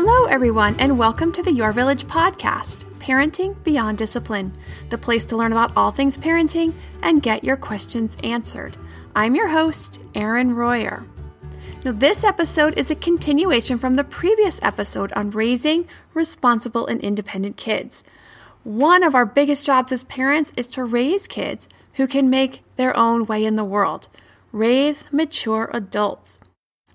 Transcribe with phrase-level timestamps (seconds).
[0.00, 4.56] Hello, everyone, and welcome to the Your Village podcast, Parenting Beyond Discipline,
[4.90, 6.72] the place to learn about all things parenting
[7.02, 8.76] and get your questions answered.
[9.16, 11.04] I'm your host, Erin Royer.
[11.84, 17.56] Now, this episode is a continuation from the previous episode on raising responsible and independent
[17.56, 18.04] kids.
[18.62, 22.96] One of our biggest jobs as parents is to raise kids who can make their
[22.96, 24.06] own way in the world,
[24.52, 26.38] raise mature adults.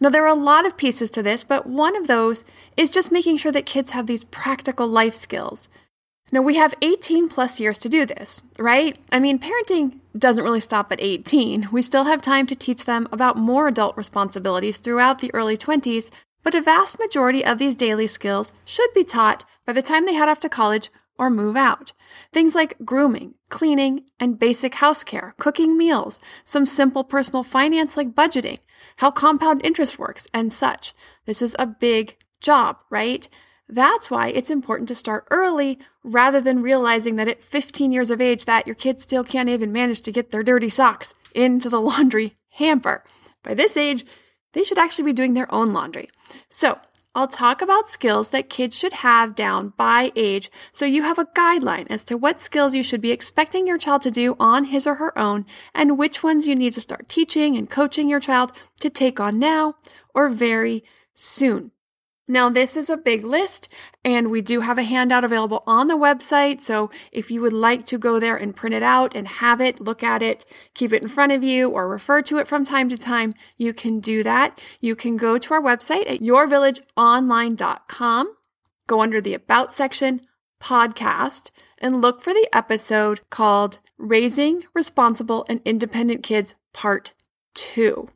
[0.04, 2.44] Now, there are a lot of pieces to this, but one of those
[2.76, 5.70] is just making sure that kids have these practical life skills.
[6.30, 8.98] Now, we have 18 plus years to do this, right?
[9.14, 11.70] I mean, parenting doesn't really stop at 18.
[11.72, 16.10] We still have time to teach them about more adult responsibilities throughout the early 20s,
[16.44, 20.16] but a vast majority of these daily skills should be taught by the time they
[20.16, 21.94] head off to college or move out.
[22.32, 28.16] Things like grooming, cleaning, and basic house care, cooking meals, some simple personal finance like
[28.16, 28.60] budgeting,
[28.98, 30.94] how compound interest works, and such.
[31.26, 33.28] This is a big job, right?
[33.70, 38.22] That's why it's important to start early rather than realizing that at 15 years of
[38.22, 41.82] age that your kids still can't even manage to get their dirty socks into the
[41.90, 43.04] laundry hamper.
[43.42, 44.06] By this age,
[44.54, 46.10] they should actually be doing their own laundry.
[46.50, 46.80] So,
[47.16, 51.26] I'll talk about skills that kids should have down by age so you have a
[51.26, 54.88] guideline as to what skills you should be expecting your child to do on his
[54.88, 58.52] or her own and which ones you need to start teaching and coaching your child
[58.80, 59.76] to take on now
[60.16, 61.73] or very soon.
[62.34, 63.70] Now, this is a big list,
[64.04, 66.62] and we do have a handout available on the website.
[66.62, 69.80] So, if you would like to go there and print it out and have it,
[69.80, 70.44] look at it,
[70.74, 73.72] keep it in front of you, or refer to it from time to time, you
[73.72, 74.60] can do that.
[74.82, 78.36] You can go to our website at yourvillageonline.com,
[78.88, 80.22] go under the About section,
[80.60, 87.14] podcast, and look for the episode called Raising Responsible and Independent Kids, Part
[87.54, 88.10] 2.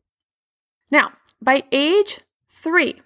[0.89, 2.99] Now, by age three,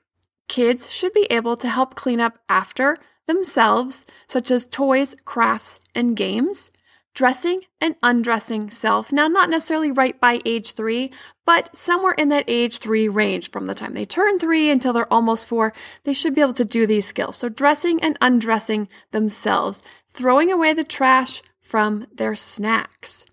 [0.51, 6.13] Kids should be able to help clean up after themselves, such as toys, crafts, and
[6.13, 6.71] games,
[7.13, 9.13] dressing and undressing self.
[9.13, 11.09] Now, not necessarily right by age three,
[11.45, 15.13] but somewhere in that age three range from the time they turn three until they're
[15.13, 15.71] almost four,
[16.03, 17.37] they should be able to do these skills.
[17.37, 23.25] So, dressing and undressing themselves, throwing away the trash from their snacks.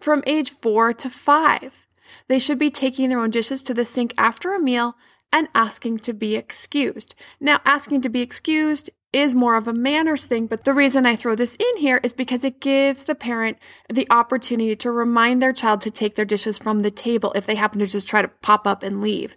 [0.00, 1.86] From age four to five,
[2.28, 4.96] they should be taking their own dishes to the sink after a meal
[5.34, 7.16] and asking to be excused.
[7.40, 11.16] Now, asking to be excused is more of a manners thing, but the reason I
[11.16, 13.58] throw this in here is because it gives the parent
[13.92, 17.56] the opportunity to remind their child to take their dishes from the table if they
[17.56, 19.36] happen to just try to pop up and leave.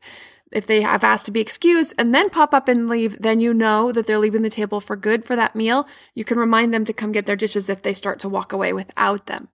[0.51, 3.51] If they have asked to be excused and then pop up and leave, then you
[3.51, 5.87] know that they're leaving the table for good for that meal.
[6.13, 8.71] You can remind them to come get their dishes if they start to walk away
[8.71, 9.49] without them.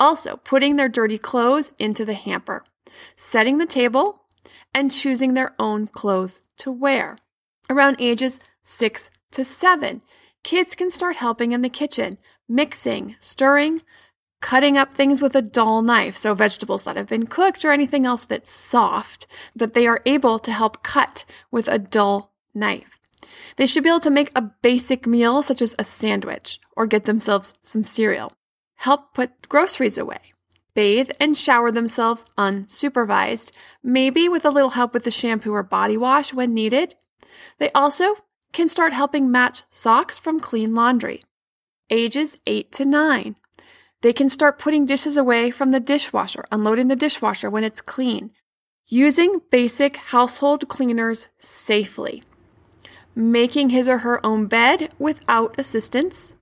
[0.00, 2.64] Also, putting their dirty clothes into the hamper,
[3.16, 4.23] setting the table
[4.74, 7.16] and choosing their own clothes to wear.
[7.70, 10.02] Around ages 6 to 7,
[10.42, 12.18] kids can start helping in the kitchen,
[12.48, 13.82] mixing, stirring,
[14.40, 18.04] cutting up things with a dull knife, so vegetables that have been cooked or anything
[18.04, 19.26] else that's soft,
[19.56, 23.00] that they are able to help cut with a dull knife.
[23.56, 27.06] They should be able to make a basic meal such as a sandwich or get
[27.06, 28.32] themselves some cereal.
[28.76, 30.33] Help put groceries away
[30.74, 33.52] bathe and shower themselves unsupervised,
[33.82, 36.94] maybe with a little help with the shampoo or body wash when needed.
[37.58, 38.16] They also
[38.52, 41.24] can start helping match socks from clean laundry.
[41.90, 43.36] Ages 8 to 9.
[44.02, 48.32] They can start putting dishes away from the dishwasher, unloading the dishwasher when it's clean,
[48.86, 52.22] using basic household cleaners safely,
[53.14, 56.34] making his or her own bed without assistance,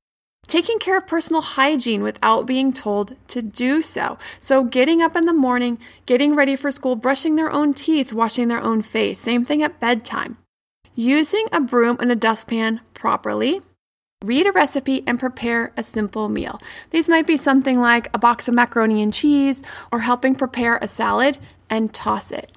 [0.53, 4.19] taking care of personal hygiene without being told to do so.
[4.39, 8.49] So, getting up in the morning, getting ready for school, brushing their own teeth, washing
[8.49, 9.19] their own face.
[9.19, 10.37] Same thing at bedtime.
[10.95, 13.63] Using a broom and a dustpan properly.
[14.23, 16.61] Read a recipe and prepare a simple meal.
[16.91, 20.87] These might be something like a box of macaroni and cheese or helping prepare a
[20.87, 21.39] salad
[21.71, 22.53] and toss it.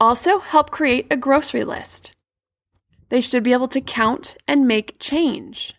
[0.00, 2.14] Also, help create a grocery list.
[3.10, 5.76] They should be able to count and make change.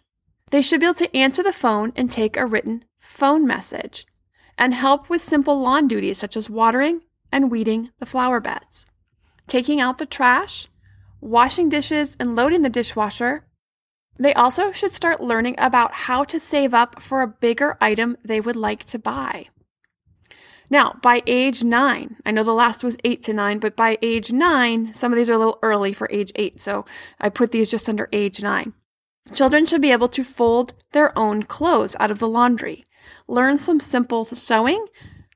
[0.51, 4.05] They should be able to answer the phone and take a written phone message
[4.57, 7.01] and help with simple lawn duties such as watering
[7.31, 8.85] and weeding the flower beds,
[9.47, 10.67] taking out the trash,
[11.19, 13.45] washing dishes, and loading the dishwasher.
[14.17, 18.41] They also should start learning about how to save up for a bigger item they
[18.41, 19.49] would like to buy.
[20.69, 24.31] Now, by age nine, I know the last was eight to nine, but by age
[24.31, 26.85] nine, some of these are a little early for age eight, so
[27.19, 28.73] I put these just under age nine.
[29.33, 32.85] Children should be able to fold their own clothes out of the laundry.
[33.27, 34.85] Learn some simple sewing.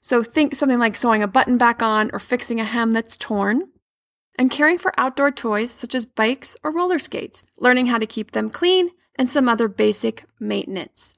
[0.02, 3.70] So think something like sewing a button back on or fixing a hem that's torn.
[4.38, 8.32] and caring for outdoor toys such as bikes or roller skates, learning how to keep
[8.32, 11.14] them clean, and some other basic maintenance.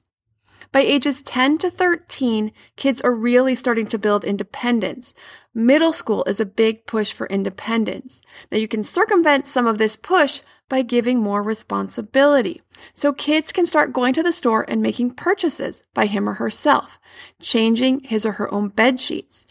[0.72, 5.14] By ages 10 to 13, kids are really starting to build independence.
[5.54, 8.20] Middle school is a big push for independence.
[8.50, 12.62] Now you can circumvent some of this push by giving more responsibility.
[12.92, 16.98] So kids can start going to the store and making purchases by him or herself,
[17.40, 19.46] changing his or her own bed sheets,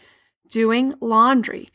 [0.48, 1.70] doing laundry,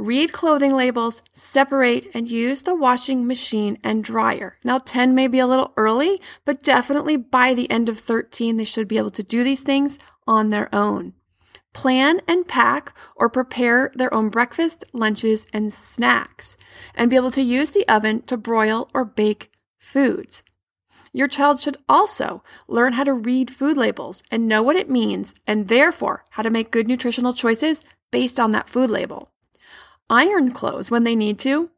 [0.00, 4.56] Read clothing labels, separate, and use the washing machine and dryer.
[4.64, 8.64] Now, 10 may be a little early, but definitely by the end of 13, they
[8.64, 11.12] should be able to do these things on their own.
[11.72, 16.56] Plan and pack or prepare their own breakfast, lunches, and snacks,
[16.94, 20.42] and be able to use the oven to broil or bake foods.
[21.12, 25.34] Your child should also learn how to read food labels and know what it means,
[25.46, 29.30] and therefore how to make good nutritional choices based on that food label
[30.10, 31.70] iron clothes when they need to.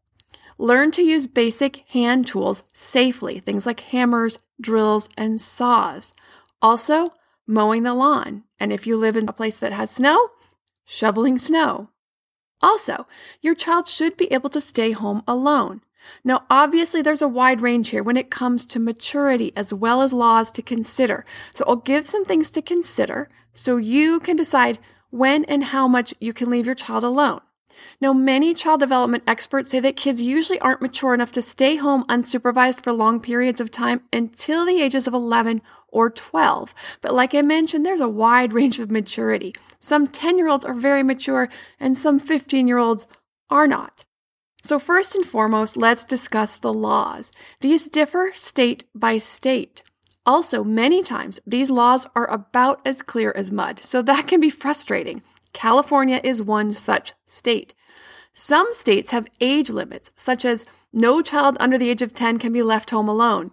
[0.58, 6.14] Learn to use basic hand tools safely, things like hammers, drills, and saws.
[6.60, 7.10] Also,
[7.46, 8.44] mowing the lawn.
[8.58, 10.30] And if you live in a place that has snow,
[10.84, 11.90] shoveling snow.
[12.60, 13.06] Also,
[13.40, 15.80] your child should be able to stay home alone.
[16.24, 20.12] Now, obviously, there's a wide range here when it comes to maturity as well as
[20.12, 21.24] laws to consider.
[21.52, 24.78] So, I'll give some things to consider so you can decide
[25.10, 27.40] when and how much you can leave your child alone.
[28.00, 32.04] Now, many child development experts say that kids usually aren't mature enough to stay home
[32.08, 35.62] unsupervised for long periods of time until the ages of 11
[35.92, 36.74] or 12.
[37.00, 39.54] But like I mentioned, there's a wide range of maturity.
[39.78, 41.48] Some 10 year olds are very mature
[41.78, 43.06] and some 15 year olds
[43.50, 44.04] are not.
[44.64, 47.32] So, first and foremost, let's discuss the laws.
[47.60, 49.82] These differ state by state.
[50.24, 54.50] Also, many times, these laws are about as clear as mud, so that can be
[54.50, 55.22] frustrating.
[55.52, 57.74] California is one such state.
[58.32, 62.52] Some states have age limits, such as no child under the age of 10 can
[62.52, 63.50] be left home alone.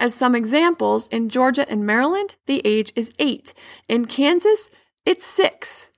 [0.00, 3.52] As some examples, in Georgia and Maryland, the age is 8.
[3.86, 4.70] In Kansas,
[5.04, 5.90] it's 6.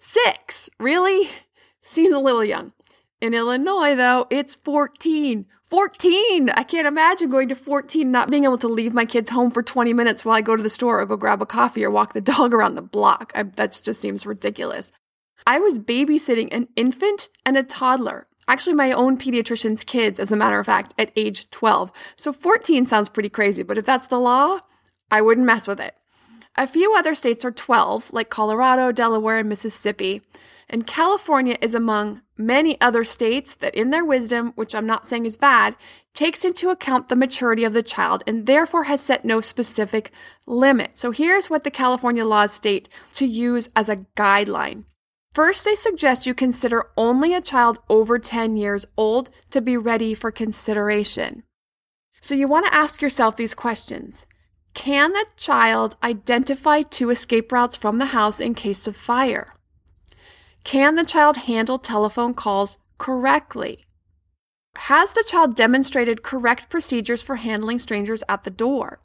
[0.00, 0.70] 6?
[0.80, 1.30] Really?
[1.80, 2.72] Seems a little young.
[3.20, 5.46] In Illinois, though, it's 14.
[5.62, 6.50] 14!
[6.50, 9.62] I can't imagine going to 14 not being able to leave my kids home for
[9.62, 12.14] 20 minutes while I go to the store or go grab a coffee or walk
[12.14, 13.32] the dog around the block.
[13.32, 14.90] that just seems ridiculous.
[15.46, 18.26] I was babysitting an infant and a toddler.
[18.48, 21.90] Actually, my own pediatrician's kids, as a matter of fact, at age 12.
[22.14, 24.60] So 14 sounds pretty crazy, but if that's the law,
[25.10, 25.94] I wouldn't mess with it.
[26.56, 30.22] A few other states are 12, like Colorado, Delaware, and Mississippi.
[30.68, 35.26] And California is among many other states that, in their wisdom, which I'm not saying
[35.26, 35.76] is bad,
[36.14, 40.10] takes into account the maturity of the child and therefore has set no specific
[40.46, 40.98] limit.
[40.98, 44.84] So here's what the California laws state to use as a guideline.
[45.36, 50.14] First, they suggest you consider only a child over 10 years old to be ready
[50.14, 51.42] for consideration.
[52.22, 54.24] So you want to ask yourself these questions.
[54.72, 59.52] Can the child identify two escape routes from the house in case of fire?
[60.64, 63.84] Can the child handle telephone calls correctly?
[64.76, 69.00] Has the child demonstrated correct procedures for handling strangers at the door?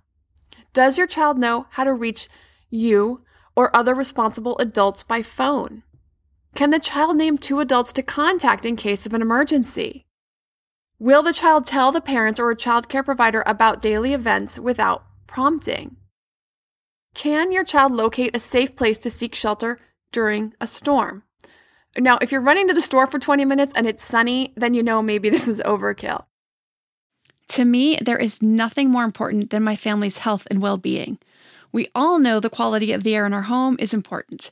[0.71, 2.29] Does your child know how to reach
[2.69, 5.83] you or other responsible adults by phone?
[6.53, 10.05] Can the child name two adults to contact in case of an emergency?
[10.99, 15.03] Will the child tell the parent or a child care provider about daily events without
[15.27, 15.95] prompting?
[17.13, 19.79] Can your child locate a safe place to seek shelter
[20.11, 21.23] during a storm?
[21.97, 24.83] Now, if you're running to the store for 20 minutes and it's sunny, then you
[24.83, 26.25] know maybe this is overkill.
[27.49, 31.17] To me, there is nothing more important than my family's health and well being.
[31.71, 34.51] We all know the quality of the air in our home is important.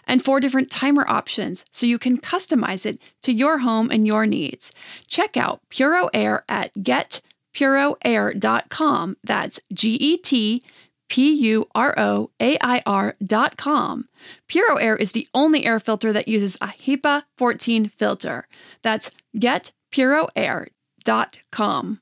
[0.11, 4.25] and four different timer options so you can customize it to your home and your
[4.25, 4.73] needs.
[5.07, 9.17] Check out Puro Air at getpuroair.com.
[9.23, 10.61] That's G E T
[11.07, 14.09] P U R O A I R dot com.
[14.49, 18.49] Puro Air is the only air filter that uses a HEPA 14 filter.
[18.81, 22.01] That's getpuroair.com.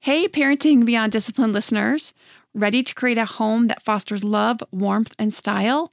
[0.00, 2.12] Hey, Parenting Beyond Discipline listeners.
[2.54, 5.92] Ready to create a home that fosters love, warmth, and style?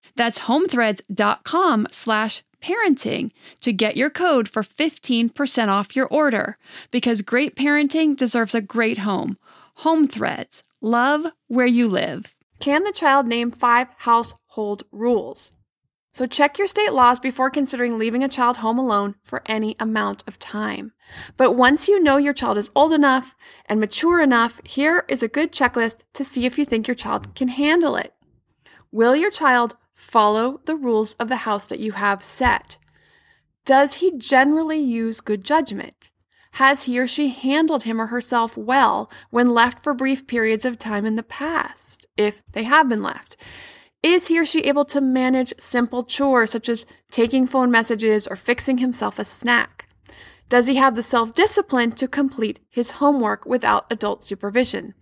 [0.15, 6.57] That's homethreads.com slash parenting to get your code for 15% off your order
[6.91, 9.37] because great parenting deserves a great home.
[9.77, 10.63] Home Threads.
[10.81, 12.35] Love where you live.
[12.59, 15.51] Can the child name five household rules?
[16.13, 20.23] So check your state laws before considering leaving a child home alone for any amount
[20.27, 20.91] of time.
[21.37, 23.35] But once you know your child is old enough
[23.67, 27.33] and mature enough, here is a good checklist to see if you think your child
[27.33, 28.13] can handle it.
[28.91, 32.77] Will your child follow the rules of the house that you have set?
[33.65, 36.09] Does he generally use good judgment?
[36.53, 40.77] Has he or she handled him or herself well when left for brief periods of
[40.77, 43.37] time in the past, if they have been left?
[44.03, 48.35] Is he or she able to manage simple chores such as taking phone messages or
[48.35, 49.87] fixing himself a snack?
[50.49, 54.95] Does he have the self discipline to complete his homework without adult supervision?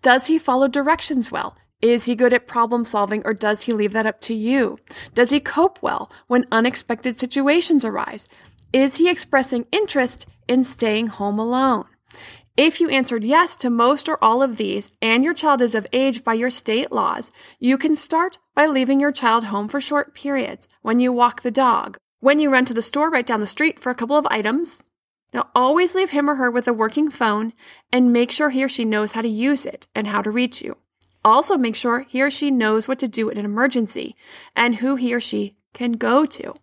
[0.00, 1.56] Does he follow directions well?
[1.82, 4.78] Is he good at problem solving or does he leave that up to you?
[5.12, 8.28] Does he cope well when unexpected situations arise?
[8.72, 11.84] Is he expressing interest in staying home alone?
[12.56, 15.86] If you answered yes to most or all of these and your child is of
[15.92, 17.30] age by your state laws,
[17.60, 21.50] you can start by leaving your child home for short periods when you walk the
[21.50, 24.26] dog, when you run to the store right down the street for a couple of
[24.30, 24.82] items.
[25.34, 27.52] Now, always leave him or her with a working phone
[27.92, 30.62] and make sure he or she knows how to use it and how to reach
[30.62, 30.78] you.
[31.26, 34.14] Also, make sure he or she knows what to do in an emergency
[34.54, 36.54] and who he or she can go to.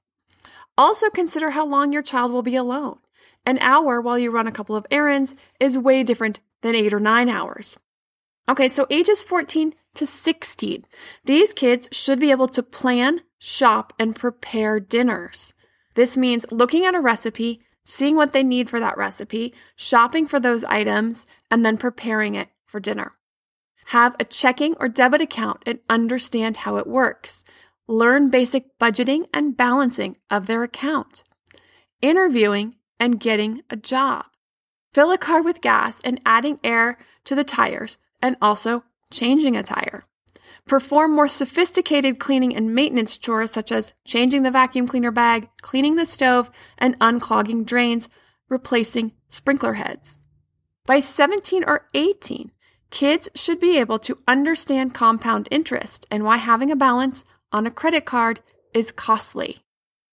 [0.78, 2.98] Also, consider how long your child will be alone.
[3.46, 7.02] An hour while you run a couple of errands is way different than eight or
[7.02, 7.78] nine hours.
[8.48, 10.86] Okay, so ages 14 to 16.
[11.26, 15.54] These kids should be able to plan, shop, and prepare dinners.
[15.96, 20.40] This means looking at a recipe, seeing what they need for that recipe, shopping for
[20.40, 23.12] those items, and then preparing it for dinner.
[23.88, 27.44] Have a checking or debit account and understand how it works.
[27.88, 31.24] Learn basic budgeting and balancing of their account.
[32.02, 34.26] Interviewing and getting a job.
[34.94, 39.64] Fill a car with gas and adding air to the tires and also changing a
[39.64, 40.06] tire.
[40.66, 45.96] Perform more sophisticated cleaning and maintenance chores such as changing the vacuum cleaner bag, cleaning
[45.96, 48.08] the stove, and unclogging drains,
[48.50, 50.22] replacing sprinkler heads.
[50.86, 52.52] By 17 or 18,
[52.94, 57.72] Kids should be able to understand compound interest and why having a balance on a
[57.72, 58.40] credit card
[58.72, 59.62] is costly.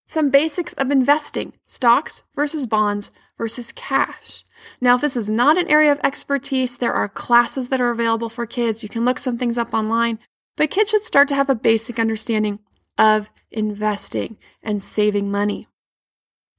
[0.08, 4.46] Some basics of investing stocks versus bonds versus cash.
[4.80, 8.30] Now, if this is not an area of expertise, there are classes that are available
[8.30, 8.82] for kids.
[8.82, 10.18] You can look some things up online,
[10.56, 12.60] but kids should start to have a basic understanding
[12.96, 15.68] of investing and saving money.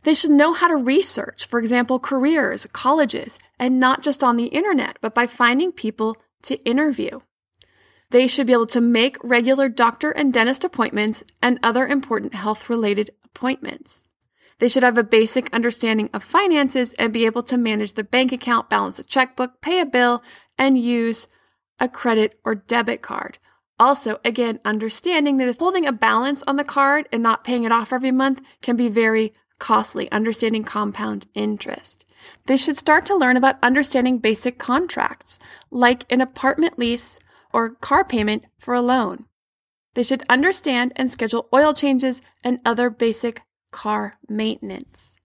[0.03, 4.45] They should know how to research, for example, careers, colleges, and not just on the
[4.45, 7.19] internet, but by finding people to interview.
[8.09, 12.69] They should be able to make regular doctor and dentist appointments and other important health
[12.69, 14.03] related appointments.
[14.59, 18.31] They should have a basic understanding of finances and be able to manage the bank
[18.31, 20.23] account, balance a checkbook, pay a bill,
[20.57, 21.25] and use
[21.79, 23.39] a credit or debit card.
[23.79, 27.91] Also, again, understanding that holding a balance on the card and not paying it off
[27.91, 32.03] every month can be very costly, understanding compound interest.
[32.47, 35.37] They should start to learn about understanding basic contracts,
[35.69, 37.19] like an apartment lease
[37.53, 39.25] or car payment for a loan.
[39.93, 45.15] They should understand and schedule oil changes and other basic car maintenance.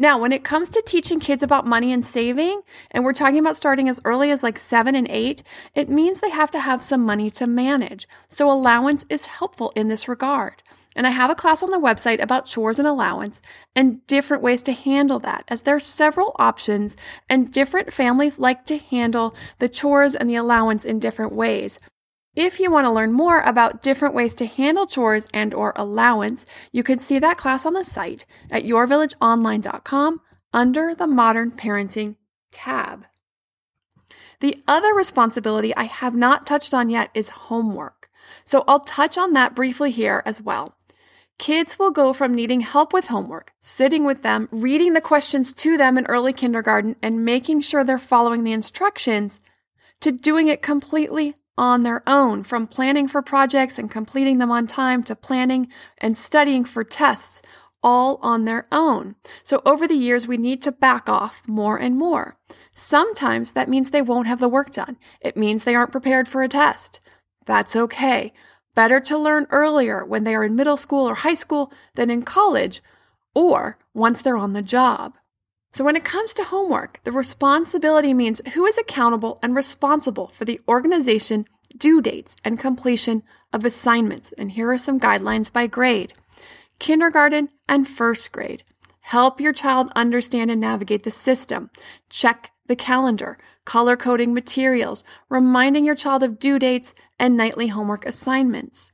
[0.00, 3.56] Now, when it comes to teaching kids about money and saving, and we're talking about
[3.56, 5.42] starting as early as like seven and eight,
[5.74, 8.06] it means they have to have some money to manage.
[8.28, 10.62] So, allowance is helpful in this regard.
[10.98, 13.40] And I have a class on the website about chores and allowance
[13.76, 16.96] and different ways to handle that, as there are several options,
[17.30, 21.78] and different families like to handle the chores and the allowance in different ways.
[22.34, 26.44] If you want to learn more about different ways to handle chores and or allowance,
[26.72, 30.20] you can see that class on the site at yourvillageonline.com
[30.52, 32.16] under the Modern Parenting
[32.50, 33.06] tab.
[34.40, 38.10] The other responsibility I have not touched on yet is homework.
[38.42, 40.74] So I'll touch on that briefly here as well.
[41.38, 45.76] Kids will go from needing help with homework, sitting with them, reading the questions to
[45.76, 49.40] them in early kindergarten, and making sure they're following the instructions,
[50.00, 54.66] to doing it completely on their own, from planning for projects and completing them on
[54.66, 55.68] time to planning
[55.98, 57.40] and studying for tests,
[57.82, 59.14] all on their own.
[59.44, 62.36] So over the years, we need to back off more and more.
[62.72, 64.96] Sometimes that means they won't have the work done.
[65.20, 67.00] It means they aren't prepared for a test.
[67.46, 68.32] That's okay.
[68.78, 72.22] Better to learn earlier when they are in middle school or high school than in
[72.22, 72.80] college
[73.34, 75.16] or once they're on the job.
[75.72, 80.44] So, when it comes to homework, the responsibility means who is accountable and responsible for
[80.44, 84.30] the organization, due dates, and completion of assignments.
[84.38, 86.12] And here are some guidelines by grade
[86.78, 88.62] kindergarten and first grade.
[89.00, 91.70] Help your child understand and navigate the system.
[92.10, 98.06] Check the calendar, color coding materials, reminding your child of due dates and nightly homework
[98.06, 98.92] assignments.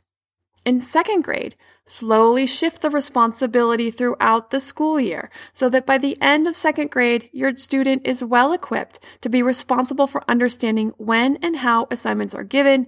[0.65, 6.17] In second grade, slowly shift the responsibility throughout the school year so that by the
[6.23, 11.37] end of second grade, your student is well equipped to be responsible for understanding when
[11.43, 12.87] and how assignments are given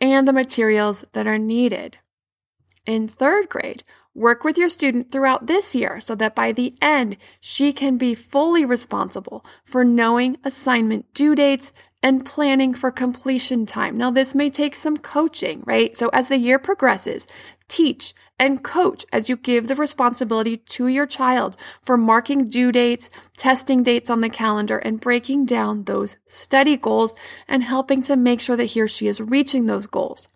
[0.00, 1.98] and the materials that are needed.
[2.84, 3.84] In third grade,
[4.14, 8.14] work with your student throughout this year so that by the end, she can be
[8.14, 11.72] fully responsible for knowing assignment due dates
[12.02, 13.96] and planning for completion time.
[13.96, 15.96] Now, this may take some coaching, right?
[15.96, 17.26] So as the year progresses,
[17.68, 23.08] teach and coach as you give the responsibility to your child for marking due dates,
[23.36, 27.14] testing dates on the calendar, and breaking down those study goals
[27.46, 30.28] and helping to make sure that he or she is reaching those goals.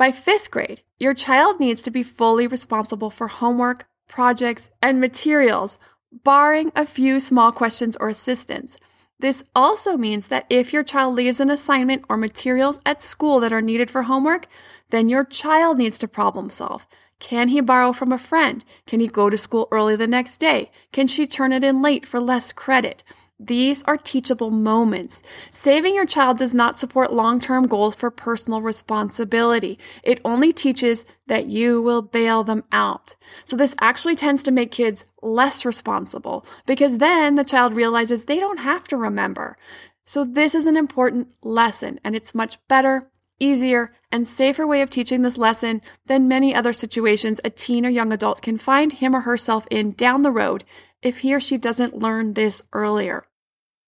[0.00, 5.76] By fifth grade, your child needs to be fully responsible for homework, projects, and materials,
[6.10, 8.78] barring a few small questions or assistance.
[9.18, 13.52] This also means that if your child leaves an assignment or materials at school that
[13.52, 14.46] are needed for homework,
[14.88, 16.86] then your child needs to problem solve.
[17.18, 18.64] Can he borrow from a friend?
[18.86, 20.70] Can he go to school early the next day?
[20.92, 23.04] Can she turn it in late for less credit?
[23.42, 25.22] These are teachable moments.
[25.50, 29.78] Saving your child does not support long term goals for personal responsibility.
[30.04, 33.14] It only teaches that you will bail them out.
[33.46, 38.38] So, this actually tends to make kids less responsible because then the child realizes they
[38.38, 39.56] don't have to remember.
[40.04, 44.90] So, this is an important lesson, and it's much better, easier, and safer way of
[44.90, 49.16] teaching this lesson than many other situations a teen or young adult can find him
[49.16, 50.62] or herself in down the road
[51.00, 53.24] if he or she doesn't learn this earlier.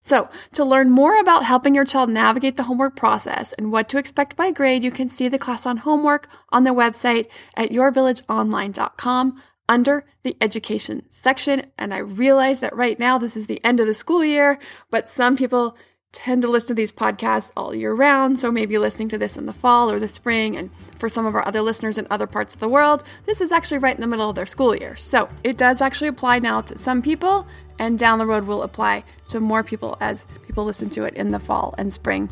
[0.04, 3.98] So, to learn more about helping your child navigate the homework process and what to
[3.98, 9.42] expect by grade, you can see the class on homework on the website at yourvillageonline.com
[9.68, 11.66] under the education section.
[11.78, 14.58] And I realize that right now this is the end of the school year,
[14.90, 15.76] but some people
[16.12, 18.38] tend to listen to these podcasts all year round.
[18.38, 20.56] So maybe listening to this in the fall or the spring.
[20.56, 23.50] And for some of our other listeners in other parts of the world, this is
[23.50, 24.94] actually right in the middle of their school year.
[24.96, 27.46] So it does actually apply now to some people,
[27.78, 31.30] and down the road will apply to more people as people listen to it in
[31.30, 32.28] the fall and spring.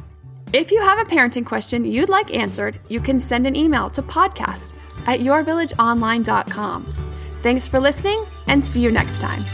[0.53, 4.03] If you have a parenting question you'd like answered, you can send an email to
[4.03, 4.74] podcast
[5.07, 6.94] at yourvillageonline.com.
[7.42, 9.44] Thanks for listening and see you next time.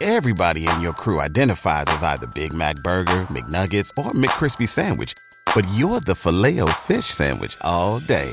[0.00, 5.12] Everybody in your crew identifies as either Big Mac Burger, McNuggets, or McCrispy Sandwich,
[5.54, 8.32] but you're the filet fish Sandwich all day.